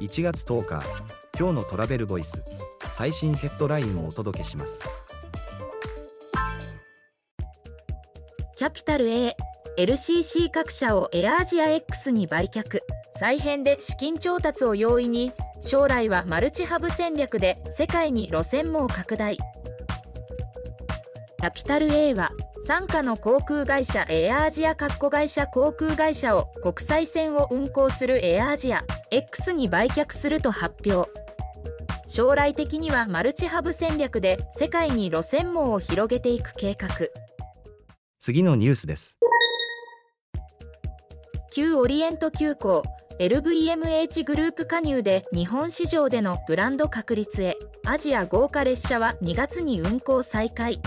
[0.00, 0.82] 1月10日
[1.38, 2.42] 今日のトラベルボイス
[2.96, 4.80] 最新ヘッドラインをお届けします。
[8.56, 9.36] キャピタル A
[9.76, 12.80] LCC 各社をエアアジア X に売却。
[13.18, 19.36] 再編で資金調達を容易に将来はマルチハブ戦略で世界に路線網拡大。
[19.36, 22.30] キャピタル A は
[22.66, 31.10] 傘下の航空会社エアアジア括弧会社航空会社を国際線を運航するエアアジア X に売却すると発表。
[32.06, 36.88] 将来的にはマルチハブ戦略で世界に路線網を広げていく計画。
[38.20, 39.18] 次のニュースです。
[41.52, 42.82] 旧オリエント急行
[43.18, 47.56] LVMH グループ加入で日本市場でのブランド確立へ。
[47.84, 50.80] アジア豪華列車は2月に運行再開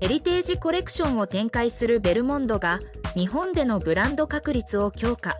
[0.00, 2.80] ヘリテージコレクションを展開するベルモンドが
[3.14, 5.36] 日本でのブランド確立を強化。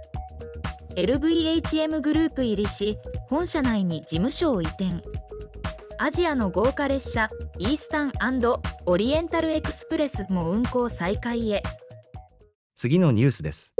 [0.97, 5.03] LVHM グループ入りし本社内に事務所を移転。
[5.99, 8.13] アジアの豪華列車イースタン
[8.85, 11.63] オリエンタルエクスプレスも運行再開へ。
[12.77, 13.75] 次のニュースです。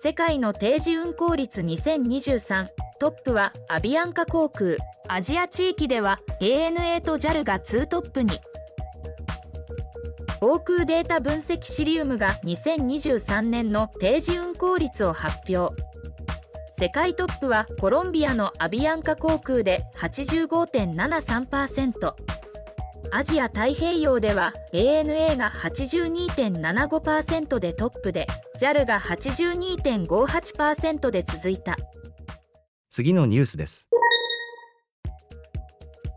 [0.00, 4.74] 世界の定時運行率2023トップはアビアンカ航空。
[5.06, 8.40] アジア地域では ANA と JAL が2トップに。
[10.40, 15.80] 航空データ分析シリウムが2023年の定時運行率を発表。
[16.76, 22.14] 世界トップはコロンビアのアビアンカ航空で85.73%
[23.10, 28.26] アジア太平洋では ANA が82.75%でトップで
[28.60, 31.76] JAL が82.58%で続いた。
[32.98, 33.88] 次のニュースです。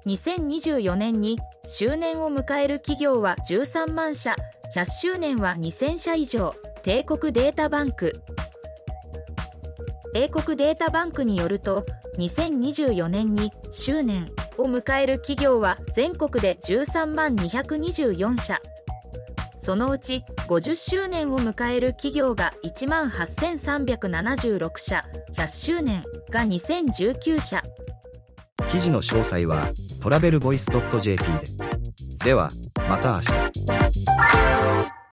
[0.08, 1.38] 2024年に
[1.68, 4.36] 周年を迎える企業は13万社。
[4.76, 6.56] 100周年は2000社以上。
[6.82, 8.14] 帝国データバンク。
[10.16, 11.86] 英国データバンクによると
[12.18, 18.60] 2024年に周年を迎える企業は全国で13万224社。
[19.64, 25.06] そのうち50周年を迎える企業が1万8376社
[25.36, 27.62] 100周年が2019社。
[28.70, 29.70] 記事の詳細は
[30.02, 31.24] トラベルボイス .jp
[32.20, 32.26] で。
[32.26, 32.50] では
[32.90, 33.71] また明日。